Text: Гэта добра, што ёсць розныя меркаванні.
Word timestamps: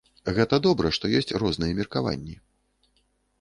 Гэта 0.37 0.57
добра, 0.67 0.91
што 0.97 1.11
ёсць 1.19 1.35
розныя 1.43 1.77
меркаванні. 1.81 2.35